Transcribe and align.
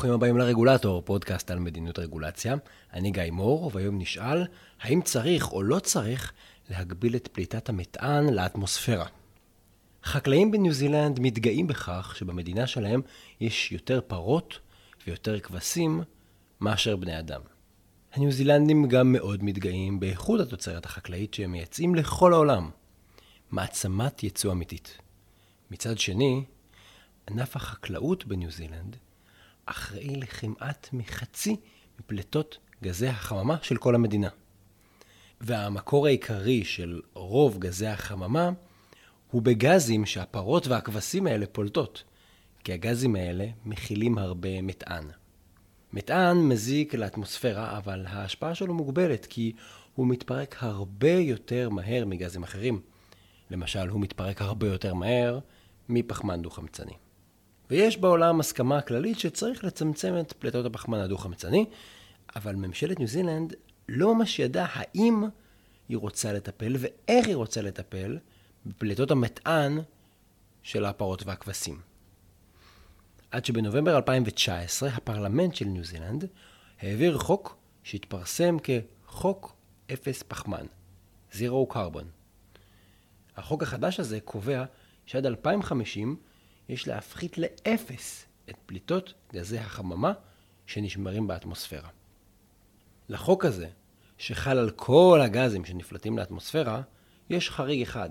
ברוכים 0.00 0.14
הבאים 0.14 0.38
לרגולטור, 0.38 1.02
פודקאסט 1.02 1.50
על 1.50 1.58
מדיניות 1.58 1.98
רגולציה. 1.98 2.54
אני 2.92 3.10
גיא 3.10 3.30
מור, 3.30 3.70
והיום 3.74 3.98
נשאל, 3.98 4.44
האם 4.80 5.02
צריך 5.02 5.52
או 5.52 5.62
לא 5.62 5.78
צריך 5.78 6.32
להגביל 6.70 7.16
את 7.16 7.28
פליטת 7.32 7.68
המטען 7.68 8.34
לאטמוספירה? 8.34 9.06
חקלאים 10.04 10.50
בניו 10.50 10.72
זילנד 10.72 11.20
מתגאים 11.20 11.66
בכך 11.66 12.14
שבמדינה 12.16 12.66
שלהם 12.66 13.00
יש 13.40 13.72
יותר 13.72 14.00
פרות 14.06 14.58
ויותר 15.06 15.40
כבשים 15.40 16.02
מאשר 16.60 16.96
בני 16.96 17.18
אדם. 17.18 17.40
הניו 18.12 18.32
זילנדים 18.32 18.88
גם 18.88 19.12
מאוד 19.12 19.44
מתגאים 19.44 20.00
באיכות 20.00 20.40
התוצרת 20.40 20.84
החקלאית 20.84 21.34
שהם 21.34 21.52
מייצאים 21.52 21.94
לכל 21.94 22.32
העולם. 22.32 22.70
מעצמת 23.50 24.22
ייצוא 24.22 24.52
אמיתית. 24.52 24.98
מצד 25.70 25.98
שני, 25.98 26.44
ענף 27.30 27.56
החקלאות 27.56 28.26
בניו 28.26 28.50
זילנד 28.50 28.96
אחראי 29.70 30.16
לכמעט 30.16 30.88
מחצי 30.92 31.56
מפליטות 32.00 32.58
גזי 32.82 33.08
החממה 33.08 33.56
של 33.62 33.76
כל 33.76 33.94
המדינה. 33.94 34.28
והמקור 35.40 36.06
העיקרי 36.06 36.64
של 36.64 37.00
רוב 37.14 37.58
גזי 37.58 37.86
החממה 37.86 38.50
הוא 39.30 39.42
בגזים 39.42 40.06
שהפרות 40.06 40.66
והכבשים 40.66 41.26
האלה 41.26 41.46
פולטות, 41.46 42.02
כי 42.64 42.72
הגזים 42.72 43.16
האלה 43.16 43.46
מכילים 43.64 44.18
הרבה 44.18 44.62
מטען. 44.62 45.04
מטען 45.92 46.36
מזיק 46.36 46.94
לאטמוספירה, 46.94 47.78
אבל 47.78 48.06
ההשפעה 48.06 48.54
שלו 48.54 48.74
מוגבלת, 48.74 49.26
כי 49.26 49.52
הוא 49.94 50.06
מתפרק 50.06 50.56
הרבה 50.58 51.12
יותר 51.12 51.70
מהר 51.70 52.04
מגזים 52.04 52.42
אחרים. 52.42 52.80
למשל, 53.50 53.88
הוא 53.88 54.00
מתפרק 54.00 54.42
הרבה 54.42 54.66
יותר 54.66 54.94
מהר 54.94 55.38
מפחמן 55.88 56.42
דו-חמצני. 56.42 56.92
ויש 57.70 57.98
בעולם 57.98 58.40
הסכמה 58.40 58.80
כללית 58.80 59.18
שצריך 59.18 59.64
לצמצם 59.64 60.14
את 60.20 60.32
פליטות 60.32 60.66
הפחמן 60.66 60.98
הדו-חמצני, 60.98 61.64
אבל 62.36 62.54
ממשלת 62.54 62.98
ניו 62.98 63.08
זילנד 63.08 63.54
לא 63.88 64.14
ממש 64.14 64.38
ידעה 64.38 64.66
האם 64.72 65.24
היא 65.88 65.96
רוצה 65.96 66.32
לטפל 66.32 66.76
ואיך 66.78 67.26
היא 67.26 67.36
רוצה 67.36 67.62
לטפל 67.62 68.18
בפליטות 68.66 69.10
המטען 69.10 69.78
של 70.62 70.84
הפרות 70.84 71.26
והכבשים. 71.26 71.80
עד 73.30 73.44
שבנובמבר 73.44 73.96
2019 73.96 74.88
הפרלמנט 74.88 75.54
של 75.54 75.64
ניו 75.64 75.84
זילנד 75.84 76.24
העביר 76.80 77.18
חוק 77.18 77.56
שהתפרסם 77.82 78.56
כחוק 78.62 79.56
אפס 79.92 80.22
פחמן, 80.22 80.66
Zero 81.32 81.72
Carbon. 81.72 82.04
החוק 83.36 83.62
החדש 83.62 84.00
הזה 84.00 84.20
קובע 84.20 84.64
שעד 85.06 85.26
2050 85.26 86.16
יש 86.70 86.88
להפחית 86.88 87.38
לאפס 87.38 88.26
את 88.50 88.54
פליטות 88.66 89.14
גזי 89.32 89.58
החממה 89.58 90.12
שנשמרים 90.66 91.26
באטמוספירה. 91.26 91.88
לחוק 93.08 93.44
הזה, 93.44 93.68
שחל 94.18 94.58
על 94.58 94.70
כל 94.70 95.20
הגזים 95.24 95.64
שנפלטים 95.64 96.18
לאטמוספירה, 96.18 96.82
יש 97.30 97.50
חריג 97.50 97.82
אחד, 97.82 98.10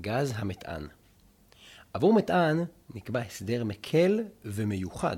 גז 0.00 0.32
המטען. 0.36 0.86
עבור 1.92 2.14
מטען 2.14 2.64
נקבע 2.94 3.20
הסדר 3.20 3.64
מקל 3.64 4.20
ומיוחד. 4.44 5.16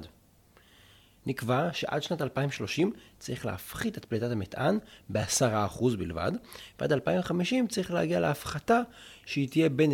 נקבע 1.26 1.68
שעד 1.72 2.02
שנת 2.02 2.22
2030 2.22 2.92
צריך 3.18 3.46
להפחית 3.46 3.98
את 3.98 4.04
פליטת 4.04 4.30
המטען 4.30 4.78
ב-10% 5.08 5.96
בלבד, 5.98 6.32
ועד 6.80 6.92
2050 6.92 7.66
צריך 7.66 7.90
להגיע 7.90 8.20
להפחתה 8.20 8.80
שהיא 9.26 9.48
תהיה 9.48 9.68
בין 9.68 9.92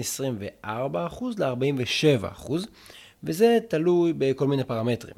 24% 0.64 0.68
ל-47%, 1.38 2.52
וזה 3.24 3.58
תלוי 3.68 4.12
בכל 4.12 4.46
מיני 4.46 4.64
פרמטרים. 4.64 5.16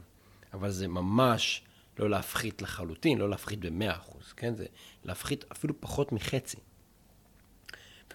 אבל 0.55 0.71
זה 0.71 0.89
ממש 0.89 1.63
לא 1.99 2.11
להפחית 2.11 2.63
לחלוטין, 2.63 3.19
לא 3.19 3.31
להפחית 3.31 3.59
ב-100%, 3.61 4.35
כן? 4.37 4.55
זה 4.57 4.67
להפחית 5.05 5.45
אפילו 5.53 5.75
פחות 5.81 6.13
מחצי. 6.13 6.57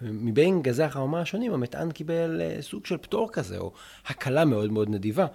מבין 0.02 0.62
גזי 0.62 0.82
החממה 0.82 1.20
השונים, 1.20 1.52
המטען 1.52 1.92
קיבל 1.92 2.40
אה, 2.40 2.62
סוג 2.62 2.86
של 2.86 2.96
פטור 2.96 3.32
כזה, 3.32 3.58
או 3.58 3.72
הקלה 4.06 4.44
מאוד 4.44 4.72
מאוד 4.72 4.88
נדיבה. 4.88 5.26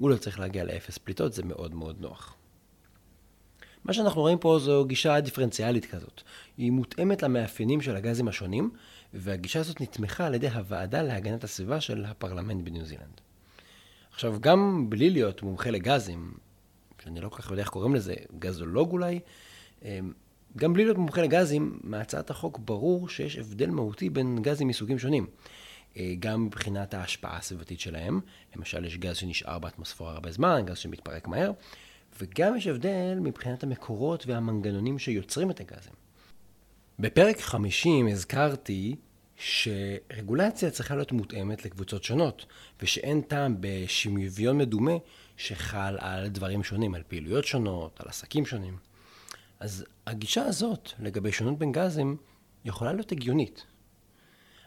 הוא 0.00 0.10
לא 0.10 0.16
צריך 0.16 0.40
להגיע 0.40 0.64
לאפס 0.64 0.98
פליטות, 0.98 1.32
זה 1.32 1.42
מאוד 1.42 1.74
מאוד 1.74 2.00
נוח. 2.00 2.36
מה 3.84 3.92
שאנחנו 3.92 4.20
רואים 4.20 4.38
פה 4.38 4.58
זו 4.58 4.84
גישה 4.84 5.20
דיפרנציאלית 5.20 5.86
כזאת. 5.86 6.22
היא 6.56 6.70
מותאמת 6.70 7.22
למאפיינים 7.22 7.80
של 7.80 7.96
הגזים 7.96 8.28
השונים, 8.28 8.70
והגישה 9.14 9.60
הזאת 9.60 9.80
נתמכה 9.80 10.26
על 10.26 10.34
ידי 10.34 10.48
הוועדה 10.48 11.02
להגנת 11.02 11.44
הסביבה 11.44 11.80
של 11.80 12.04
הפרלמנט 12.04 12.64
בניו 12.64 12.84
זילנד. 12.84 13.20
עכשיו, 14.12 14.36
גם 14.40 14.90
בלי 14.90 15.10
להיות 15.10 15.42
מומחה 15.42 15.70
לגזים, 15.70 16.34
שאני 17.02 17.20
לא 17.20 17.28
כל 17.28 17.42
כך 17.42 17.50
יודע 17.50 17.62
איך 17.62 17.70
קוראים 17.70 17.94
לזה, 17.94 18.14
גזולוג 18.38 18.92
אולי, 18.92 19.20
אמ, 19.82 20.12
גם 20.56 20.72
בלי 20.72 20.84
להיות 20.84 20.98
מומחה 20.98 21.22
לגזים, 21.22 21.80
מהצעת 21.82 22.30
החוק 22.30 22.58
ברור 22.58 23.08
שיש 23.08 23.38
הבדל 23.38 23.70
מהותי 23.70 24.10
בין 24.10 24.42
גזים 24.42 24.68
מסוגים 24.68 24.98
שונים. 24.98 25.26
אה, 25.96 26.14
גם 26.18 26.44
מבחינת 26.46 26.94
ההשפעה 26.94 27.36
הסביבתית 27.36 27.80
שלהם, 27.80 28.20
למשל 28.56 28.84
יש 28.84 28.96
גז 28.96 29.16
שנשאר 29.16 29.58
באטמוספירה 29.58 30.12
הרבה 30.12 30.30
זמן, 30.30 30.62
גז 30.66 30.78
שמתפרק 30.78 31.28
מהר, 31.28 31.52
וגם 32.20 32.56
יש 32.56 32.66
הבדל 32.66 33.18
מבחינת 33.20 33.62
המקורות 33.62 34.26
והמנגנונים 34.26 34.98
שיוצרים 34.98 35.50
את 35.50 35.60
הגזים. 35.60 35.92
בפרק 36.98 37.40
50 37.40 38.08
הזכרתי 38.08 38.96
שרגולציה 39.36 40.70
צריכה 40.70 40.94
להיות 40.94 41.12
מותאמת 41.12 41.64
לקבוצות 41.64 42.04
שונות, 42.04 42.46
ושאין 42.82 43.20
טעם 43.20 43.56
בשוויון 43.60 44.58
מדומה 44.58 44.92
שחל 45.36 45.96
על 45.98 46.28
דברים 46.28 46.64
שונים, 46.64 46.94
על 46.94 47.02
פעילויות 47.08 47.44
שונות, 47.44 48.00
על 48.00 48.08
עסקים 48.08 48.46
שונים. 48.46 48.76
אז 49.60 49.84
הגישה 50.06 50.44
הזאת 50.44 50.90
לגבי 50.98 51.32
שונות 51.32 51.58
בין 51.58 51.72
גזים 51.72 52.16
יכולה 52.64 52.92
להיות 52.92 53.12
הגיונית. 53.12 53.66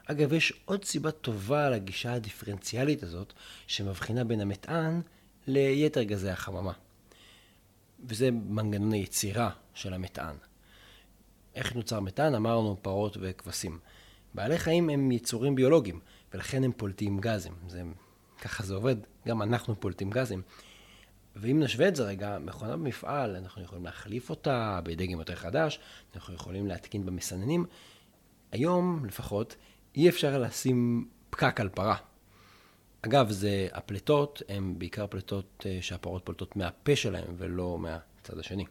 אגב, 0.05 0.33
יש 0.33 0.53
עוד 0.65 0.85
סיבה 0.85 1.11
טובה 1.11 1.69
לגישה 1.69 2.13
הדיפרנציאלית 2.13 3.03
הזאת, 3.03 3.33
שמבחינה 3.67 4.23
בין 4.23 4.41
המטען 4.41 5.01
ליתר 5.47 6.03
גזי 6.03 6.29
החממה. 6.29 6.73
וזה 8.05 8.31
מנגנון 8.31 8.91
היצירה 8.91 9.49
של 9.73 9.93
המטען. 9.93 10.35
איך 11.55 11.75
נוצר 11.75 11.99
מתאן? 11.99 12.35
אמרנו 12.35 12.77
פרות 12.81 13.17
וכבשים. 13.21 13.79
בעלי 14.33 14.57
חיים 14.57 14.89
הם 14.89 15.11
יצורים 15.11 15.55
ביולוגיים, 15.55 15.99
ולכן 16.33 16.63
הם 16.63 16.71
פולטים 16.71 17.19
גזים. 17.19 17.53
זה, 17.67 17.81
ככה 18.41 18.63
זה 18.63 18.75
עובד, 18.75 18.95
גם 19.27 19.41
אנחנו 19.41 19.79
פולטים 19.79 20.09
גזים. 20.09 20.41
ואם 21.35 21.59
נשווה 21.63 21.87
את 21.87 21.95
זה 21.95 22.03
רגע, 22.03 22.37
מכונה 22.39 22.77
במפעל, 22.77 23.35
אנחנו 23.35 23.63
יכולים 23.63 23.85
להחליף 23.85 24.29
אותה 24.29 24.79
בדגם 24.83 25.19
יותר 25.19 25.35
חדש, 25.35 25.79
אנחנו 26.15 26.33
יכולים 26.33 26.67
להתקין 26.67 27.05
במסננים. 27.05 27.65
היום, 28.51 29.05
לפחות, 29.05 29.55
אי 29.95 30.09
אפשר 30.09 30.39
לשים 30.39 31.07
פקק 31.29 31.59
על 31.59 31.69
פרה. 31.69 31.95
אגב, 33.01 33.31
זה, 33.31 33.67
הפליטות 33.71 34.41
הן 34.49 34.73
בעיקר 34.77 35.07
פליטות 35.07 35.65
אה, 35.65 35.77
שהפרות 35.81 36.25
פולטות 36.25 36.55
מהפה 36.55 36.95
שלהן 36.95 37.33
ולא 37.37 37.77
מהצד 37.79 38.39
השני. 38.39 38.65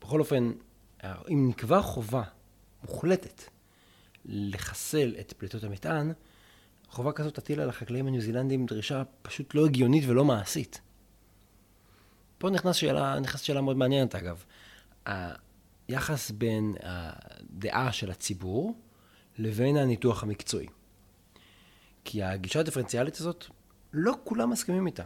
בכל 0.00 0.20
אופן, 0.20 0.52
אם 1.04 1.48
נקבע 1.48 1.82
חובה 1.82 2.22
מוחלטת 2.82 3.42
לחסל 4.24 5.14
את 5.20 5.32
פליטות 5.32 5.64
המטען, 5.64 6.12
חובה 6.88 7.12
כזאת 7.12 7.34
תטיל 7.34 7.60
על 7.60 7.68
החקלאים 7.68 8.06
הניו 8.06 8.20
זילנדים 8.20 8.66
דרישה 8.66 9.02
פשוט 9.22 9.54
לא 9.54 9.66
הגיונית 9.66 10.04
ולא 10.06 10.24
מעשית. 10.24 10.80
פה 12.38 12.50
נכנס 12.50 12.76
שאלה, 12.76 13.20
נכנס 13.20 13.40
שאלה 13.40 13.60
מאוד 13.60 13.76
מעניינת 13.76 14.14
אגב. 14.14 14.44
היחס 15.88 16.30
בין 16.30 16.74
הדעה 16.82 17.92
של 17.92 18.10
הציבור 18.10 18.74
לבין 19.38 19.76
הניתוח 19.76 20.22
המקצועי. 20.22 20.66
כי 22.04 22.22
הגישה 22.22 22.60
הדיפרנציאלית 22.60 23.16
הזאת, 23.16 23.44
לא 23.92 24.14
כולם 24.24 24.50
מסכימים 24.50 24.86
איתה. 24.86 25.02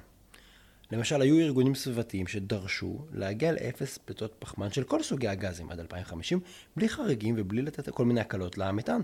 למשל, 0.93 1.23
היו 1.23 1.39
ארגונים 1.39 1.75
סביבתיים 1.75 2.27
שדרשו 2.27 3.07
להגיע 3.13 3.53
לאפס 3.53 3.99
פליטות 3.99 4.35
פחמן 4.39 4.73
של 4.73 4.85
כל 4.85 5.03
סוגי 5.03 5.29
הגזים 5.29 5.71
עד 5.71 5.81
2050, 5.81 6.41
בלי 6.77 6.89
חריגים 6.89 7.35
ובלי 7.39 7.63
לתת 7.63 7.89
כל 7.89 8.05
מיני 8.05 8.21
הקלות 8.21 8.59
למטען. 8.59 9.03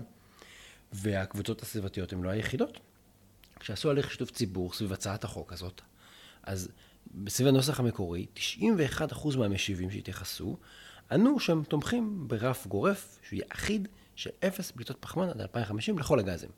והקבוצות 0.93 1.61
הסביבתיות 1.61 2.13
הן 2.13 2.21
לא 2.23 2.29
היחידות. 2.29 2.79
כשעשו 3.59 3.89
הליך 3.89 4.11
שיתוף 4.11 4.31
ציבור 4.31 4.73
סביב 4.73 4.93
הצעת 4.93 5.23
החוק 5.23 5.53
הזאת, 5.53 5.81
אז 6.43 6.69
בסביב 7.13 7.47
הנוסח 7.47 7.79
המקורי, 7.79 8.25
91% 8.99 9.37
מהמשיבים 9.37 9.91
שהתייחסו, 9.91 10.57
ענו 11.11 11.39
שהם 11.39 11.63
תומכים 11.63 12.27
ברף 12.27 12.67
גורף, 12.67 13.19
שהוא 13.27 13.37
יהיה 13.37 13.45
אחיד, 13.49 13.87
של 14.15 14.29
אפס 14.47 14.71
פליטות 14.71 14.97
פחמן 14.99 15.29
עד 15.29 15.41
2050 15.41 15.99
לכל 15.99 16.19
הגזים. 16.19 16.49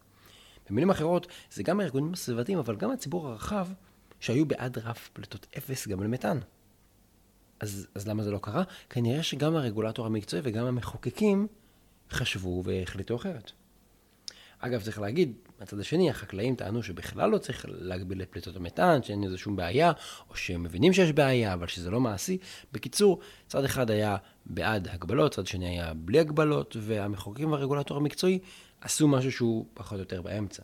במילים 0.70 0.90
אחרות, 0.90 1.28
זה 1.52 1.64
גם 1.64 1.80
הארגונים 1.80 2.14
הסביבתיים, 2.14 2.58
אבל 2.58 2.76
גם 2.76 2.92
הציבור 2.92 3.28
הרחב, 3.28 3.68
שהיו 4.20 4.46
בעד 4.46 4.78
רף 4.78 5.10
פליטות 5.14 5.48
אפס 5.58 5.88
גם 5.88 6.04
למתאן. 6.04 6.40
אז, 7.60 7.88
אז 7.96 8.08
למה 8.08 8.24
זה 8.24 8.32
לא 8.32 8.38
קרה? 8.38 8.64
כנראה 8.90 9.24
שגם 9.24 9.56
הרגולטור 9.56 10.06
המקצועי 10.06 10.42
וגם 10.46 10.66
המחוקקים 10.66 11.48
חשבו 12.12 12.62
והחליטו 12.66 13.16
אחרת. 13.16 13.52
אגב, 14.60 14.82
צריך 14.82 15.00
להגיד, 15.00 15.34
מהצד 15.60 15.80
השני, 15.80 16.10
החקלאים 16.10 16.56
טענו 16.56 16.84
שבכלל 16.84 17.30
לא 17.30 17.38
צריך 17.38 17.66
להגביל 17.70 18.22
את 18.22 18.28
פליטות 18.32 18.56
המטען, 18.56 19.04
שאין 19.04 19.24
לזה 19.24 19.38
שום 19.38 19.56
בעיה, 19.56 19.92
או 20.30 20.36
שהם 20.36 20.64
מבינים 20.64 20.94
שיש 20.94 21.12
בעיה, 21.12 21.54
אבל 21.54 21.68
שזה 21.68 21.90
לא 21.90 22.00
מעשי. 22.00 22.38
בקיצור, 22.72 23.20
צד 23.48 23.64
אחד 23.64 23.92
היה 23.92 24.18
בעד 24.50 24.88
הגבלות, 24.88 25.34
צד 25.34 25.48
שני 25.48 25.70
היה 25.70 25.94
בלי 25.94 26.20
הגבלות, 26.20 26.76
והמחוקקים 26.80 27.52
והרגולטור 27.52 27.98
המקצועי 27.98 28.40
עשו 28.82 29.08
משהו 29.08 29.32
שהוא 29.32 29.66
פחות 29.74 29.94
או 29.94 30.00
יותר 30.00 30.22
באמצע. 30.22 30.64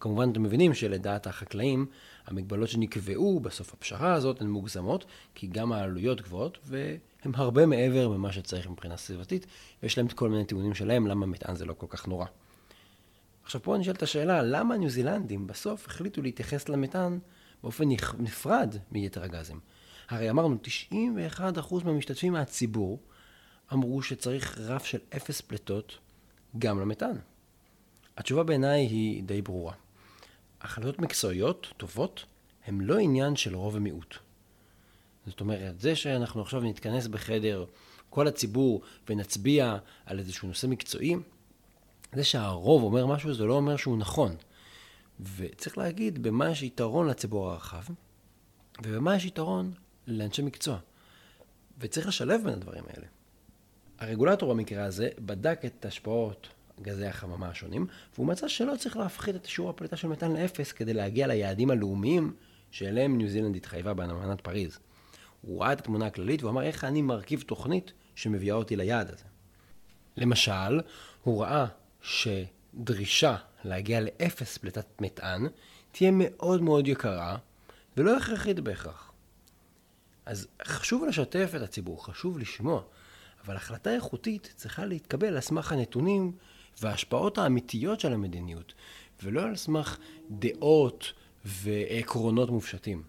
כמובן, 0.00 0.30
אתם 0.30 0.42
מבינים 0.42 0.74
שלדעת 0.74 1.26
החקלאים, 1.26 1.86
המגבלות 2.26 2.68
שנקבעו 2.68 3.40
בסוף 3.40 3.74
הפשרה 3.74 4.14
הזאת 4.14 4.40
הן 4.40 4.48
מוגזמות, 4.48 5.04
כי 5.34 5.46
גם 5.46 5.72
העלויות 5.72 6.20
גבוהות, 6.20 6.58
והן 6.64 7.32
הרבה 7.34 7.66
מעבר 7.66 8.08
ממה 8.08 8.32
שצריך 8.32 8.70
מבחינה 8.70 8.96
סביבתית, 8.96 9.46
ויש 9.82 9.98
להם 9.98 10.06
את 10.06 10.12
כל 10.12 10.28
מיני 10.28 10.44
טיעונים 10.44 10.74
שלהם 10.74 11.06
למה 11.06 11.26
מטען 11.26 11.56
זה 11.56 11.64
לא 11.64 11.72
כל 11.72 11.86
כך 11.90 12.08
נורא. 12.08 12.26
עכשיו 13.44 13.62
פה 13.62 13.76
נשאלת 13.76 14.02
השאלה, 14.02 14.42
למה 14.42 14.74
הניו 14.74 14.90
זילנדים 14.90 15.46
בסוף 15.46 15.86
החליטו 15.86 16.22
להתייחס 16.22 16.68
למטען 16.68 17.18
באופן 17.66 17.88
נפרד 18.18 18.76
מיתר 18.92 19.22
הגזים? 19.22 19.60
הרי 20.08 20.30
אמרנו, 20.30 20.56
91% 20.90 21.84
מהמשתתפים 21.84 22.32
מהציבור 22.32 22.98
אמרו 23.72 24.02
שצריך 24.02 24.58
רף 24.58 24.84
של 24.84 24.98
אפס 25.16 25.40
פליטות 25.40 25.98
גם 26.58 26.80
למטען. 26.80 27.16
התשובה 28.16 28.42
בעיניי 28.42 28.80
היא 28.80 29.22
די 29.22 29.42
ברורה. 29.42 29.72
החלטות 30.60 30.98
מקצועיות 30.98 31.66
טובות 31.76 32.24
הן 32.66 32.80
לא 32.80 32.98
עניין 32.98 33.36
של 33.36 33.56
רוב 33.56 33.74
ומיעוט. 33.74 34.14
זאת 35.26 35.40
אומרת, 35.40 35.80
זה 35.80 35.96
שאנחנו 35.96 36.42
עכשיו 36.42 36.60
נתכנס 36.60 37.06
בחדר, 37.06 37.64
כל 38.10 38.28
הציבור, 38.28 38.82
ונצביע 39.08 39.76
על 40.06 40.18
איזשהו 40.18 40.48
נושא 40.48 40.66
מקצועי, 40.66 41.16
זה 42.14 42.24
שהרוב 42.24 42.82
אומר 42.82 43.06
משהו 43.06 43.34
זה 43.34 43.44
לא 43.44 43.54
אומר 43.54 43.76
שהוא 43.76 43.98
נכון. 43.98 44.36
וצריך 45.36 45.78
להגיד 45.78 46.22
במה 46.22 46.50
יש 46.50 46.62
יתרון 46.62 47.06
לציבור 47.06 47.50
הרחב, 47.50 47.82
ובמה 48.82 49.16
יש 49.16 49.24
יתרון 49.24 49.72
לאנשי 50.06 50.42
מקצוע. 50.42 50.78
וצריך 51.78 52.08
לשלב 52.08 52.40
בין 52.44 52.52
הדברים 52.52 52.84
האלה. 52.88 53.06
הרגולטור 53.98 54.54
במקרה 54.54 54.84
הזה 54.84 55.08
בדק 55.18 55.60
את 55.64 55.84
השפעות 55.84 56.48
גזי 56.82 57.06
החממה 57.06 57.48
השונים, 57.48 57.86
והוא 58.14 58.26
מצא 58.26 58.48
שלא 58.48 58.76
צריך 58.78 58.96
להפחית 58.96 59.36
את 59.36 59.44
שיעור 59.46 59.70
הפליטה 59.70 59.96
של 59.96 60.08
מתאן 60.08 60.36
לאפס 60.36 60.72
כדי 60.72 60.94
להגיע 60.94 61.26
ליעדים 61.26 61.70
הלאומיים 61.70 62.34
שאליהם 62.70 63.18
ניו 63.18 63.28
זילנד 63.28 63.56
התחייבה 63.56 63.94
באמנת 63.94 64.40
פריז. 64.40 64.78
הוא 65.42 65.60
ראה 65.60 65.72
את 65.72 65.80
התמונה 65.80 66.06
הכללית 66.06 66.42
והוא 66.42 66.50
אמר 66.50 66.62
איך 66.62 66.84
אני 66.84 67.02
מרכיב 67.02 67.44
תוכנית 67.46 67.92
שמביאה 68.14 68.54
אותי 68.54 68.76
ליעד 68.76 69.10
הזה. 69.10 69.24
למשל, 70.16 70.80
הוא 71.22 71.42
ראה 71.42 71.66
שדרישה 72.76 73.36
להגיע 73.64 74.00
לאפס 74.00 74.58
פליטת 74.58 74.86
מטען 75.00 75.46
תהיה 75.92 76.10
מאוד 76.14 76.62
מאוד 76.62 76.88
יקרה 76.88 77.36
ולא 77.96 78.16
הכרחית 78.16 78.60
בהכרח. 78.60 79.12
אז 80.26 80.46
חשוב 80.64 81.04
לשתף 81.04 81.52
את 81.56 81.62
הציבור, 81.62 82.04
חשוב 82.06 82.38
לשמוע, 82.38 82.82
אבל 83.44 83.56
החלטה 83.56 83.94
איכותית 83.94 84.52
צריכה 84.56 84.84
להתקבל 84.84 85.26
על 85.26 85.40
סמך 85.40 85.72
הנתונים 85.72 86.32
וההשפעות 86.80 87.38
האמיתיות 87.38 88.00
של 88.00 88.12
המדיניות, 88.12 88.74
ולא 89.22 89.42
על 89.42 89.56
סמך 89.56 89.98
דעות 90.30 91.12
ועקרונות 91.44 92.50
מופשטים. 92.50 93.02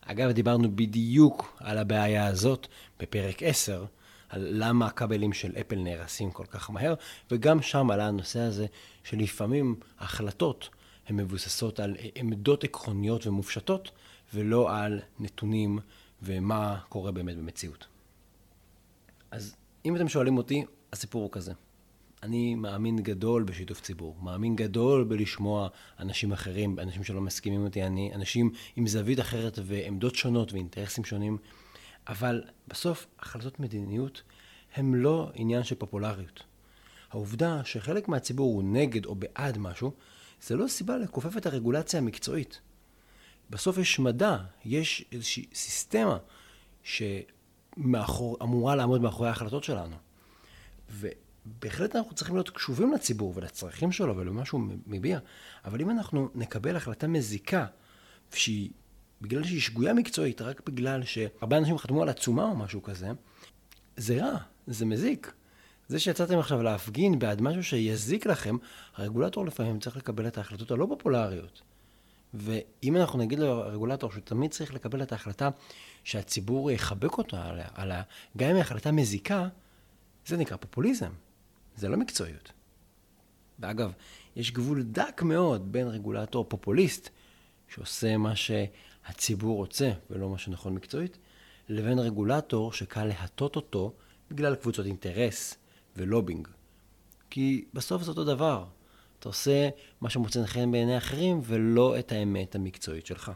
אגב, 0.00 0.30
דיברנו 0.30 0.76
בדיוק 0.76 1.56
על 1.60 1.78
הבעיה 1.78 2.26
הזאת 2.26 2.66
בפרק 3.00 3.42
10, 3.42 3.84
על 4.32 4.48
למה 4.50 4.86
הכבלים 4.86 5.32
של 5.32 5.52
אפל 5.60 5.78
נהרסים 5.78 6.30
כל 6.30 6.46
כך 6.46 6.70
מהר, 6.70 6.94
וגם 7.30 7.62
שם 7.62 7.90
עלה 7.90 8.08
הנושא 8.08 8.40
הזה 8.40 8.66
שלפעמים 9.04 9.74
ההחלטות 9.98 10.68
הן 11.06 11.16
מבוססות 11.16 11.80
על 11.80 11.96
עמדות 12.14 12.64
עקרוניות 12.64 13.26
ומופשטות, 13.26 13.90
ולא 14.34 14.76
על 14.76 15.00
נתונים 15.20 15.78
ומה 16.22 16.78
קורה 16.88 17.12
באמת 17.12 17.36
במציאות. 17.36 17.86
אז 19.30 19.56
אם 19.84 19.96
אתם 19.96 20.08
שואלים 20.08 20.36
אותי, 20.36 20.64
הסיפור 20.92 21.22
הוא 21.22 21.30
כזה. 21.32 21.52
אני 22.22 22.54
מאמין 22.54 22.96
גדול 22.96 23.42
בשיתוף 23.42 23.80
ציבור, 23.80 24.16
מאמין 24.22 24.56
גדול 24.56 25.04
בלשמוע 25.04 25.68
אנשים 25.98 26.32
אחרים, 26.32 26.78
אנשים 26.78 27.04
שלא 27.04 27.20
מסכימים 27.20 27.64
אותי, 27.64 27.82
אני, 27.82 28.14
אנשים 28.14 28.50
עם 28.76 28.86
זווית 28.86 29.20
אחרת 29.20 29.58
ועמדות 29.62 30.14
שונות 30.14 30.52
ואינטרסים 30.52 31.04
שונים, 31.04 31.38
אבל 32.08 32.42
בסוף 32.68 33.06
החלטות 33.18 33.60
מדיניות 33.60 34.22
הם 34.74 34.94
לא 34.94 35.30
עניין 35.34 35.62
של 35.62 35.74
פופולריות. 35.74 36.42
העובדה 37.10 37.64
שחלק 37.64 38.08
מהציבור 38.08 38.54
הוא 38.54 38.62
נגד 38.64 39.06
או 39.06 39.14
בעד 39.14 39.58
משהו, 39.58 39.92
זה 40.42 40.56
לא 40.56 40.68
סיבה 40.68 40.96
לכופף 40.96 41.36
את 41.36 41.46
הרגולציה 41.46 42.00
המקצועית. 42.00 42.60
בסוף 43.50 43.78
יש 43.78 43.98
מדע, 43.98 44.36
יש 44.64 45.04
איזושהי 45.12 45.46
סיסטמה 45.54 46.18
שאמורה 46.82 48.76
לעמוד 48.76 49.00
מאחורי 49.00 49.28
ההחלטות 49.28 49.64
שלנו. 49.64 49.96
ובהחלט 50.90 51.96
אנחנו 51.96 52.14
צריכים 52.14 52.36
להיות 52.36 52.50
קשובים 52.50 52.92
לציבור 52.92 53.32
ולצרכים 53.36 53.92
שלו 53.92 54.16
ולמה 54.16 54.44
שהוא 54.44 54.60
מביע, 54.86 55.18
אבל 55.64 55.80
אם 55.80 55.90
אנחנו 55.90 56.28
נקבל 56.34 56.76
החלטה 56.76 57.06
מזיקה, 57.06 57.66
שהיא, 58.34 58.70
בגלל 59.22 59.44
שהיא 59.44 59.60
שגויה 59.60 59.94
מקצועית, 59.94 60.42
רק 60.42 60.60
בגלל 60.66 61.04
שהרבה 61.04 61.58
אנשים 61.58 61.78
חתמו 61.78 62.02
על 62.02 62.08
עצומה 62.08 62.44
או 62.44 62.56
משהו 62.56 62.82
כזה, 62.82 63.08
זה 63.96 64.24
רע, 64.24 64.36
זה 64.66 64.86
מזיק. 64.86 65.32
זה 65.88 65.98
שיצאתם 65.98 66.38
עכשיו 66.38 66.62
להפגין 66.62 67.18
בעד 67.18 67.40
משהו 67.40 67.64
שיזיק 67.64 68.26
לכם, 68.26 68.56
הרגולטור 68.96 69.46
לפעמים 69.46 69.80
צריך 69.80 69.96
לקבל 69.96 70.26
את 70.26 70.38
ההחלטות 70.38 70.70
הלא 70.70 70.86
פופולריות. 70.88 71.62
ואם 72.34 72.96
אנחנו 72.96 73.18
נגיד 73.18 73.38
לרגולטור 73.38 74.10
שהוא 74.10 74.22
תמיד 74.24 74.50
צריך 74.50 74.74
לקבל 74.74 75.02
את 75.02 75.12
ההחלטה 75.12 75.50
שהציבור 76.04 76.70
יחבק 76.70 77.18
אותה 77.18 77.44
עליה, 77.44 77.66
עליה, 77.74 78.02
גם 78.36 78.48
אם 78.48 78.54
היא 78.54 78.62
החלטה 78.62 78.92
מזיקה, 78.92 79.48
זה 80.26 80.36
נקרא 80.36 80.56
פופוליזם, 80.56 81.10
זה 81.76 81.88
לא 81.88 81.96
מקצועיות. 81.96 82.52
ואגב, 83.58 83.92
יש 84.36 84.52
גבול 84.52 84.82
דק 84.82 85.22
מאוד 85.24 85.72
בין 85.72 85.88
רגולטור 85.88 86.44
פופוליסט, 86.48 87.08
שעושה 87.68 88.16
מה 88.16 88.36
שהציבור 89.06 89.56
רוצה 89.56 89.90
ולא 90.10 90.28
מה 90.28 90.38
שנכון 90.38 90.74
מקצועית, 90.74 91.18
לבין 91.68 91.98
רגולטור 91.98 92.72
שקל 92.72 93.04
להטות 93.04 93.56
אותו 93.56 93.92
בגלל 94.30 94.54
קבוצות 94.54 94.86
אינטרס 94.86 95.56
ולובינג. 95.96 96.48
כי 97.30 97.64
בסוף 97.74 98.02
זה 98.02 98.10
אותו 98.10 98.24
דבר. 98.24 98.64
אתה 99.18 99.28
עושה 99.28 99.68
מה 100.00 100.10
שמוצא 100.10 100.46
חן 100.46 100.72
בעיני 100.72 100.98
אחרים 100.98 101.40
ולא 101.44 101.98
את 101.98 102.12
האמת 102.12 102.54
המקצועית 102.54 103.06
שלך. 103.06 103.32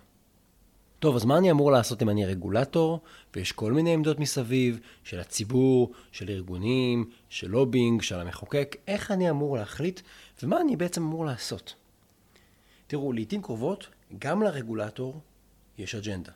טוב, 0.98 1.16
אז 1.16 1.24
מה 1.24 1.38
אני 1.38 1.50
אמור 1.50 1.72
לעשות 1.72 2.02
אם 2.02 2.10
אני 2.10 2.26
רגולטור, 2.26 3.00
ויש 3.34 3.52
כל 3.52 3.72
מיני 3.72 3.94
עמדות 3.94 4.18
מסביב, 4.18 4.80
של 5.04 5.20
הציבור, 5.20 5.92
של 6.12 6.28
ארגונים, 6.28 7.10
של 7.28 7.50
לובינג, 7.50 8.02
של 8.02 8.20
המחוקק, 8.20 8.76
איך 8.86 9.10
אני 9.10 9.30
אמור 9.30 9.56
להחליט, 9.56 10.00
ומה 10.42 10.60
אני 10.60 10.76
בעצם 10.76 11.02
אמור 11.02 11.26
לעשות? 11.26 11.74
תראו, 12.86 13.12
לעיתים 13.12 13.42
קרובות, 13.42 13.88
גם 14.18 14.42
לרגולטור 14.42 15.20
יש 15.78 15.94
אג'נדה. 15.94 16.32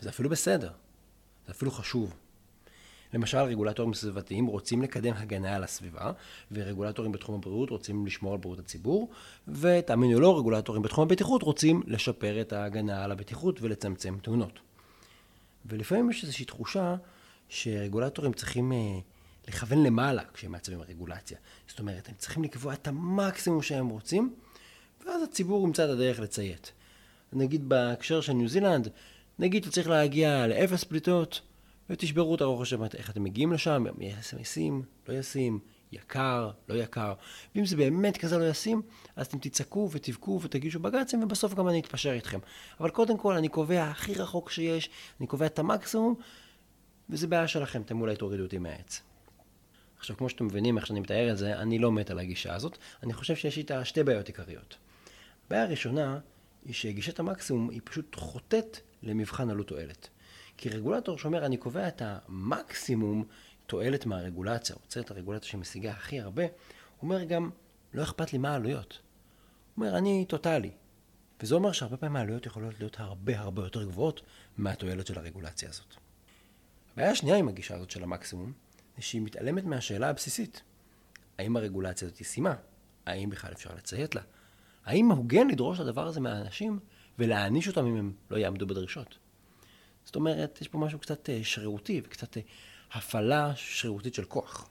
וזה 0.00 0.08
אפילו 0.08 0.30
בסדר. 0.30 0.70
זה 1.46 1.52
אפילו 1.52 1.70
חשוב. 1.70 2.14
למשל, 3.14 3.38
רגולטורים 3.38 3.94
סביבתיים 3.94 4.46
רוצים 4.46 4.82
לקדם 4.82 5.12
הגנה 5.16 5.56
על 5.56 5.64
הסביבה, 5.64 6.12
ורגולטורים 6.52 7.12
בתחום 7.12 7.34
הבריאות 7.34 7.70
רוצים 7.70 8.06
לשמור 8.06 8.32
על 8.32 8.38
בריאות 8.38 8.58
הציבור, 8.58 9.10
ותאמינו 9.48 10.20
לא, 10.20 10.38
רגולטורים 10.38 10.82
בתחום 10.82 11.06
הבטיחות 11.06 11.42
רוצים 11.42 11.82
לשפר 11.86 12.40
את 12.40 12.52
ההגנה 12.52 13.04
על 13.04 13.12
הבטיחות 13.12 13.62
ולצמצם 13.62 14.16
תאונות. 14.22 14.58
ולפעמים 15.66 16.10
יש 16.10 16.22
איזושהי 16.22 16.44
תחושה 16.44 16.96
שרגולטורים 17.48 18.32
צריכים 18.32 18.72
אה, 18.72 18.98
לכוון 19.48 19.82
למעלה 19.82 20.22
כשהם 20.34 20.52
מעצבים 20.52 20.80
רגולציה. 20.80 21.38
זאת 21.68 21.78
אומרת, 21.78 22.08
הם 22.08 22.14
צריכים 22.18 22.44
לקבוע 22.44 22.74
את 22.74 22.88
המקסימום 22.88 23.62
שהם 23.62 23.88
רוצים, 23.88 24.34
ואז 25.06 25.22
הציבור 25.22 25.66
ימצא 25.66 25.84
את 25.84 25.90
הדרך 25.90 26.20
לציית. 26.20 26.72
נגיד 27.32 27.68
בהקשר 27.68 28.20
של 28.20 28.32
ניו 28.32 28.48
זילנד, 28.48 28.88
נגיד 29.38 29.62
אתה 29.62 29.72
צריך 29.72 29.88
להגיע 29.88 30.46
לאפס 30.46 30.84
פליטות, 30.84 31.40
ותשברו 31.90 32.34
את 32.34 32.40
הראש 32.40 32.70
שם 32.70 32.84
איך 32.84 33.10
אתם 33.10 33.24
מגיעים 33.24 33.52
לשם, 33.52 33.84
ישים, 34.40 34.82
לא 35.08 35.14
ישים, 35.14 35.58
יקר, 35.92 36.50
לא 36.68 36.74
יקר. 36.74 37.14
ואם 37.54 37.66
זה 37.66 37.76
באמת 37.76 38.16
כזה 38.16 38.38
לא 38.38 38.44
ישים, 38.44 38.82
אז 39.16 39.26
אתם 39.26 39.38
תצעקו 39.38 39.88
ותבכו 39.92 40.40
ותגישו 40.42 40.80
בג"צים, 40.80 41.22
ובסוף 41.22 41.54
גם 41.54 41.68
אני 41.68 41.80
אתפשר 41.80 42.12
איתכם. 42.12 42.38
אבל 42.80 42.90
קודם 42.90 43.18
כל, 43.18 43.34
אני 43.34 43.48
קובע 43.48 43.84
הכי 43.84 44.14
רחוק 44.14 44.50
שיש, 44.50 44.90
אני 45.20 45.26
קובע 45.26 45.46
את 45.46 45.58
המקסימום, 45.58 46.14
וזה 47.10 47.26
בעיה 47.26 47.48
שלכם, 47.48 47.82
אתם 47.82 48.00
אולי 48.00 48.16
תורידו 48.16 48.42
אותי 48.42 48.58
מהעץ. 48.58 49.02
עכשיו, 49.98 50.16
כמו 50.16 50.28
שאתם 50.28 50.46
מבינים 50.46 50.78
איך 50.78 50.86
שאני 50.86 51.00
מתאר 51.00 51.30
את 51.32 51.38
זה, 51.38 51.58
אני 51.58 51.78
לא 51.78 51.92
מת 51.92 52.10
על 52.10 52.18
הגישה 52.18 52.54
הזאת. 52.54 52.78
אני 53.02 53.12
חושב 53.12 53.36
שיש 53.36 53.58
איתה 53.58 53.84
שתי 53.84 54.02
בעיות 54.02 54.26
עיקריות. 54.26 54.76
הבעיה 55.46 55.62
הראשונה 55.62 56.18
היא 56.64 56.74
שגישת 56.74 57.18
המקסימום 57.18 57.70
היא 57.70 57.80
פשוט 57.84 58.14
חוטאת 58.14 58.78
למבחן 59.02 59.50
עלות 59.50 59.66
תועלת. 59.68 60.08
כי 60.56 60.68
רגולטור 60.68 61.18
שאומר, 61.18 61.46
אני 61.46 61.56
קובע 61.56 61.88
את 61.88 62.02
המקסימום 62.04 63.24
תועלת 63.66 64.06
מהרגולציה, 64.06 64.76
רוצה 64.76 65.00
את 65.00 65.10
הרגולציה 65.10 65.48
שמשיגה 65.48 65.90
הכי 65.90 66.20
הרבה, 66.20 66.42
אומר 67.02 67.24
גם, 67.24 67.50
לא 67.94 68.02
אכפת 68.02 68.32
לי 68.32 68.38
מה 68.38 68.50
העלויות. 68.50 68.98
אומר, 69.76 69.98
אני 69.98 70.24
טוטאלי. 70.28 70.70
וזה 71.40 71.54
אומר 71.54 71.72
שהרבה 71.72 71.96
פעמים 71.96 72.16
העלויות 72.16 72.46
יכולות 72.46 72.74
להיות 72.78 73.00
הרבה 73.00 73.40
הרבה 73.40 73.62
יותר 73.62 73.84
גבוהות 73.84 74.22
מהתועלת 74.56 75.06
של 75.06 75.18
הרגולציה 75.18 75.68
הזאת. 75.68 75.94
הבעיה 76.92 77.10
השנייה 77.10 77.36
עם 77.36 77.48
הגישה 77.48 77.74
הזאת 77.74 77.90
של 77.90 78.02
המקסימום, 78.02 78.52
זה 78.96 79.02
שהיא 79.02 79.22
מתעלמת 79.22 79.64
מהשאלה 79.64 80.08
הבסיסית. 80.08 80.62
האם 81.38 81.56
הרגולציה 81.56 82.08
הזאת 82.08 82.20
ישימה? 82.20 82.54
האם 83.06 83.30
בכלל 83.30 83.52
אפשר 83.52 83.74
לציית 83.74 84.14
לה? 84.14 84.22
האם 84.84 85.10
הוגן 85.10 85.48
לדרוש 85.48 85.80
את 85.80 85.84
הדבר 85.84 86.06
הזה 86.06 86.20
מהאנשים 86.20 86.78
ולהעניש 87.18 87.68
אותם 87.68 87.86
אם 87.86 87.96
הם 87.96 88.12
לא 88.30 88.36
יעמדו 88.36 88.66
בדרישות? 88.66 89.18
זאת 90.04 90.16
אומרת, 90.16 90.58
יש 90.60 90.68
פה 90.68 90.78
משהו 90.78 90.98
קצת 90.98 91.30
אה, 91.30 91.40
שרירותי 91.42 92.00
וקצת 92.04 92.36
אה, 92.36 92.42
הפעלה 92.92 93.52
שרירותית 93.56 94.14
של 94.14 94.24
כוח. 94.24 94.68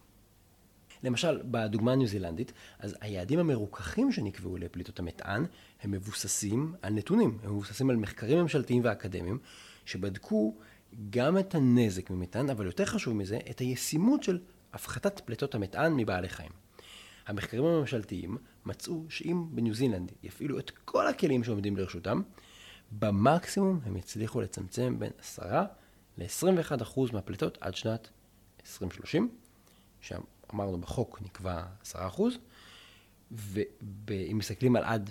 למשל, 1.03 1.41
בדוגמה 1.43 1.91
הניו 1.91 2.07
זילנדית, 2.07 2.53
אז 2.79 2.95
היעדים 3.01 3.39
המרוככים 3.39 4.11
שנקבעו 4.11 4.57
לפליטות 4.57 4.99
המטען, 4.99 5.45
הם 5.81 5.91
מבוססים 5.91 6.73
על 6.81 6.93
נתונים, 6.93 7.37
הם 7.43 7.49
מבוססים 7.49 7.89
על 7.89 7.95
מחקרים 7.95 8.37
ממשלתיים 8.37 8.81
ואקדמיים, 8.85 9.39
שבדקו 9.85 10.55
גם 11.09 11.37
את 11.37 11.55
הנזק 11.55 12.09
ממטען, 12.09 12.49
אבל 12.49 12.65
יותר 12.65 12.85
חשוב 12.85 13.13
מזה, 13.13 13.39
את 13.49 13.59
הישימות 13.59 14.23
של 14.23 14.39
הפחתת 14.73 15.19
פליטות 15.19 15.55
המטען 15.55 15.93
מבעלי 15.93 16.29
חיים. 16.29 16.51
המחקרים 17.27 17.65
הממשלתיים 17.65 18.37
מצאו 18.65 19.05
שאם 19.09 19.45
בניו 19.51 19.73
זילנד 19.73 20.11
יפעילו 20.23 20.59
את 20.59 20.71
כל 20.85 21.07
הכלים 21.07 21.43
שעומדים 21.43 21.77
לרשותם, 21.77 22.21
במקסימום 22.91 23.79
הם 23.85 23.97
יצליחו 23.97 24.41
לצמצם 24.41 24.99
בין 24.99 25.11
10 25.19 25.63
ל-21% 26.17 26.99
מהפליטות 27.13 27.57
עד 27.61 27.75
שנת 27.75 28.09
2030, 28.61 29.29
שאמרנו 30.01 30.77
בחוק 30.77 31.21
נקבע 31.21 31.63
10%, 31.83 31.95
ואם 34.07 34.37
מסתכלים 34.37 34.75
על 34.75 34.83
עד 34.83 35.09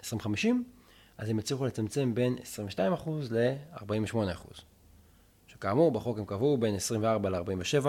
2050, 0.00 0.64
אז 1.18 1.28
הם 1.28 1.38
יצליחו 1.38 1.66
לצמצם 1.66 2.14
בין 2.14 2.36
22% 2.76 2.78
ל-48%. 3.30 4.60
שכאמור, 5.46 5.92
בחוק 5.92 6.18
הם 6.18 6.24
קבעו 6.24 6.56
בין 6.56 6.74
24 6.74 7.30
ל-47, 7.30 7.86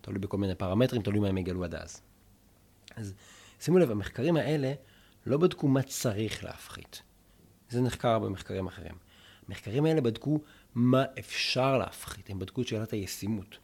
תלוי 0.00 0.18
בכל 0.18 0.36
מיני 0.36 0.54
פרמטרים, 0.54 1.02
תלוי 1.02 1.20
מה 1.20 1.28
הם 1.28 1.38
יגלו 1.38 1.64
עד 1.64 1.74
אז. 1.74 2.02
אז 2.96 3.14
שימו 3.60 3.78
לב, 3.78 3.90
המחקרים 3.90 4.36
האלה 4.36 4.72
לא 5.26 5.36
בדקו 5.36 5.68
מה 5.68 5.82
צריך 5.82 6.44
להפחית. 6.44 7.02
זה 7.68 7.80
נחקר 7.80 8.18
במחקרים 8.18 8.66
אחרים. 8.66 8.94
המחקרים 9.48 9.84
האלה 9.84 10.00
בדקו 10.00 10.40
מה 10.74 11.04
אפשר 11.18 11.78
להפחית, 11.78 12.30
הם 12.30 12.38
בדקו 12.38 12.62
את 12.62 12.68
שאלת 12.68 12.92
הישימות. 12.92 13.58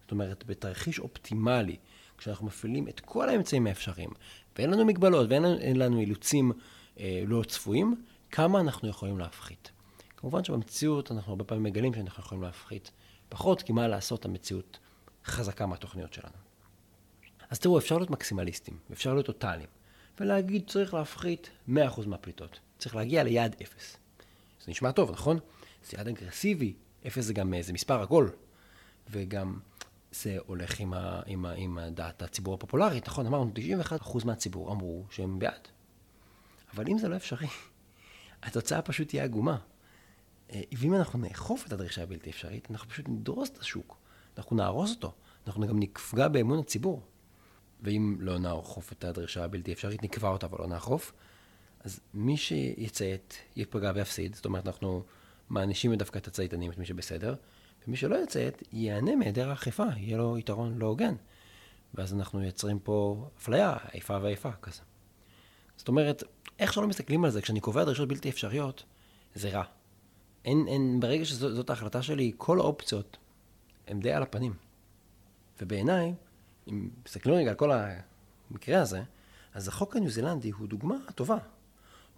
זאת 0.00 0.10
אומרת, 0.10 0.44
בתרחיש 0.46 0.98
אופטימלי, 0.98 1.76
כשאנחנו 2.18 2.46
מפעילים 2.46 2.88
את 2.88 3.00
כל 3.00 3.28
האמצעים 3.28 3.66
האפשריים, 3.66 4.10
ואין 4.56 4.70
לנו 4.70 4.84
מגבלות 4.84 5.30
ואין 5.30 5.76
לנו, 5.78 6.00
אילוצים 6.00 6.52
אה, 7.00 7.22
לא 7.26 7.42
צפויים, 7.42 8.02
כמה 8.30 8.60
אנחנו 8.60 8.88
יכולים 8.88 9.18
להפחית. 9.18 9.70
כמובן 10.16 10.44
שבמציאות 10.44 11.12
אנחנו 11.12 11.32
הרבה 11.32 11.44
פעמים 11.44 11.62
מגלים 11.62 11.94
שאנחנו 11.94 12.22
יכולים 12.22 12.42
להפחית 12.42 12.90
פחות, 13.28 13.62
כי 13.62 13.72
מה 13.72 13.88
לעשות, 13.88 14.24
המציאות 14.24 14.78
חזקה 15.24 15.66
מהתוכניות 15.66 16.12
שלנו. 16.12 16.36
אז 17.50 17.58
תראו, 17.58 17.78
אפשר 17.78 17.96
להיות 17.98 18.10
מקסימליסטים, 18.10 18.78
אפשר 18.92 19.14
להיות 19.14 19.26
טוטאליים, 19.26 19.68
ולהגיד 20.20 20.66
צריך 20.66 20.94
להפחית 20.94 21.50
100% 21.68 21.72
מהפליטות. 22.06 22.60
צריך 22.78 22.96
להגיע 22.96 23.22
ליעד 23.24 23.56
0. 23.62 23.96
זה 24.64 24.70
נשמע 24.70 24.92
טוב, 24.92 25.10
נכון? 25.10 25.38
זה 25.84 25.96
יעד 25.96 26.08
אגרסיבי, 26.08 26.74
0 27.06 27.24
זה 27.24 27.34
גם 27.34 27.54
איזה 27.54 27.72
מספר 27.72 28.02
עגול, 28.02 28.30
וגם 29.10 29.58
זה 30.12 30.36
הולך 30.46 30.80
עם, 30.80 30.94
ה, 30.94 31.22
עם, 31.26 31.46
ה, 31.46 31.52
עם 31.52 31.78
דעת 31.94 32.22
הציבור 32.22 32.54
הפופולרית, 32.54 33.08
נכון? 33.08 33.26
אמרנו, 33.26 33.52
91% 34.00 34.24
מהציבור 34.24 34.72
אמרו 34.72 35.04
שהם 35.10 35.38
בעד. 35.38 35.68
אבל 36.74 36.84
אם 36.88 36.98
זה 36.98 37.08
לא 37.08 37.16
אפשרי, 37.16 37.46
התוצאה 38.42 38.82
פשוט 38.82 39.08
תהיה 39.08 39.24
עגומה. 39.24 39.58
אה, 40.52 40.62
ואם 40.78 40.94
אנחנו 40.94 41.18
נאכוף 41.18 41.66
את 41.66 41.72
הדרישה 41.72 42.02
הבלתי 42.02 42.30
אפשרית, 42.30 42.70
אנחנו 42.70 42.90
פשוט 42.90 43.08
נדרוס 43.08 43.50
את 43.50 43.58
השוק, 43.58 43.96
אנחנו 44.38 44.56
נהרוס 44.56 44.90
אותו, 44.90 45.12
אנחנו 45.46 45.66
גם 45.66 45.80
נפגע 45.80 46.28
באמון 46.28 46.58
הציבור. 46.58 47.02
ואם 47.80 48.16
לא 48.20 48.38
נאכוף 48.38 48.92
את 48.92 49.04
הדרישה 49.04 49.44
הבלתי 49.44 49.72
אפשרית, 49.72 50.02
נקבע 50.02 50.28
אותה 50.28 50.46
ולא 50.54 50.66
נאכוף, 50.66 51.12
אז 51.80 52.00
מי 52.14 52.36
שיציית 52.36 53.38
ייפגע 53.56 53.92
ויפסיד, 53.94 54.34
זאת 54.34 54.44
אומרת, 54.44 54.66
אנחנו 54.66 55.02
מענישים 55.48 55.94
דווקא 55.94 56.18
את 56.18 56.26
הצייתנים, 56.26 56.70
את 56.70 56.78
מי 56.78 56.86
שבסדר, 56.86 57.34
ומי 57.86 57.96
שלא 57.96 58.16
יציית, 58.22 58.62
ייהנה 58.72 59.16
מהיעדר 59.16 59.50
האכיפה, 59.50 59.84
יהיה 59.96 60.16
לו 60.16 60.38
יתרון 60.38 60.78
לא 60.78 60.86
הוגן. 60.86 61.14
ואז 61.94 62.14
אנחנו 62.14 62.42
יוצרים 62.42 62.78
פה 62.78 63.28
אפליה, 63.38 63.76
איפה 63.94 64.18
ואיפה 64.22 64.52
כזה. 64.52 64.80
זאת 65.76 65.88
אומרת, 65.88 66.22
איך 66.58 66.72
שלא 66.72 66.86
מסתכלים 66.86 67.24
על 67.24 67.30
זה, 67.30 67.42
כשאני 67.42 67.60
קובע 67.60 67.84
דרישות 67.84 68.08
בלתי 68.08 68.28
אפשריות, 68.30 68.84
זה 69.34 69.50
רע. 69.50 69.64
אין, 70.44 70.64
אין, 70.68 71.00
ברגע 71.00 71.24
שזאת 71.24 71.70
ההחלטה 71.70 72.02
שלי, 72.02 72.32
כל 72.36 72.60
האופציות 72.60 73.16
הן 73.86 74.00
די 74.00 74.12
על 74.12 74.22
הפנים. 74.22 74.54
ובעיניי, 75.60 76.14
אם 76.68 76.90
מסתכלים 77.06 77.34
רגע 77.34 77.50
על 77.50 77.56
כל 77.56 77.70
המקרה 78.50 78.82
הזה, 78.82 79.02
אז 79.54 79.68
החוק 79.68 79.96
הניו 79.96 80.10
זילנדי 80.10 80.50
הוא 80.50 80.68
דוגמה 80.68 80.96
טובה. 81.14 81.38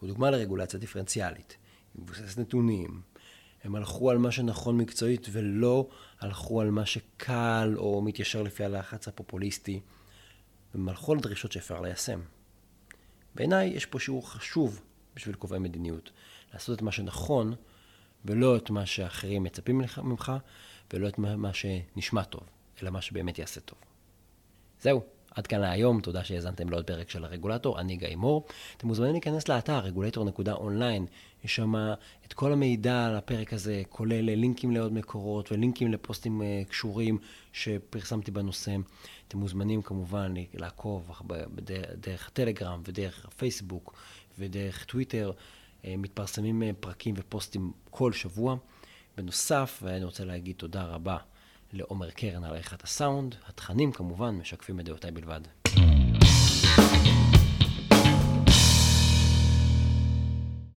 הוא 0.00 0.08
דוגמה 0.08 0.30
לרגולציה 0.30 0.78
דיפרנציאלית. 0.78 1.56
היא 1.94 2.02
מבוססת 2.02 2.38
נתונים. 2.38 3.00
הם 3.64 3.74
הלכו 3.74 4.10
על 4.10 4.18
מה 4.18 4.30
שנכון 4.30 4.76
מקצועית 4.76 5.26
ולא 5.32 5.88
הלכו 6.20 6.60
על 6.60 6.70
מה 6.70 6.86
שקל 6.86 7.74
או 7.76 8.02
מתיישר 8.02 8.42
לפי 8.42 8.64
הלחץ 8.64 9.08
הפופוליסטי. 9.08 9.80
הם 10.74 10.88
הלכו 10.88 11.12
על 11.12 11.20
דרישות 11.20 11.52
שאפשר 11.52 11.80
ליישם. 11.80 12.20
בעיניי 13.34 13.68
יש 13.68 13.86
פה 13.86 14.00
שיעור 14.00 14.30
חשוב 14.30 14.80
בשביל 15.16 15.34
קובעי 15.34 15.58
מדיניות. 15.58 16.10
לעשות 16.52 16.78
את 16.78 16.82
מה 16.82 16.92
שנכון 16.92 17.54
ולא 18.24 18.56
את 18.56 18.70
מה 18.70 18.86
שאחרים 18.86 19.42
מצפים 19.42 19.82
ממך 19.98 20.32
ולא 20.92 21.08
את 21.08 21.18
מה 21.18 21.52
שנשמע 21.52 22.24
טוב, 22.24 22.42
אלא 22.82 22.90
מה 22.90 23.02
שבאמת 23.02 23.38
יעשה 23.38 23.60
טוב. 23.60 23.78
זהו, 24.80 25.02
עד 25.30 25.46
כאן 25.46 25.60
להיום, 25.60 26.00
תודה 26.00 26.24
שהאזנתם 26.24 26.70
לעוד 26.70 26.84
פרק 26.84 27.10
של 27.10 27.24
הרגולטור, 27.24 27.80
אני 27.80 27.96
גיא 27.96 28.16
מור. 28.16 28.46
אתם 28.76 28.86
מוזמנים 28.86 29.12
להיכנס 29.12 29.48
לאתר 29.48 29.78
רגולטור.אונליין, 29.78 31.06
יש 31.44 31.56
שם 31.56 31.74
את 32.26 32.32
כל 32.32 32.52
המידע 32.52 33.06
על 33.06 33.16
הפרק 33.16 33.52
הזה, 33.52 33.82
כולל 33.88 34.20
לינקים 34.20 34.70
לעוד 34.70 34.92
מקורות 34.92 35.52
ולינקים 35.52 35.92
לפוסטים 35.92 36.42
אה, 36.42 36.62
קשורים 36.68 37.18
שפרסמתי 37.52 38.30
בנושא. 38.30 38.76
אתם 39.28 39.38
מוזמנים 39.38 39.82
כמובן 39.82 40.34
לעקוב 40.54 41.10
דרך 42.00 42.28
הטלגרם 42.28 42.82
ודרך 42.84 43.26
הפייסבוק 43.26 43.94
ודרך 44.38 44.84
טוויטר. 44.84 45.32
אה, 45.84 45.94
מתפרסמים 45.98 46.62
אה, 46.62 46.70
פרקים 46.80 47.14
ופוסטים 47.18 47.72
כל 47.90 48.12
שבוע. 48.12 48.56
בנוסף, 49.16 49.80
ואני 49.82 50.04
רוצה 50.04 50.24
להגיד 50.24 50.56
תודה 50.56 50.84
רבה 50.84 51.16
לעומר 51.72 52.10
קרן 52.10 52.44
על 52.44 52.50
עריכת 52.50 52.84
הסאונד. 52.84 53.34
התכנים 53.46 53.92
כמובן 53.92 54.34
משקפים 54.34 54.80
את 54.80 54.84
דעותיי 54.84 55.10
בלבד. 55.10 55.40